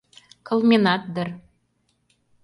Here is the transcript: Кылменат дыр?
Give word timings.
Кылменат 0.47 1.03
дыр? 1.13 1.29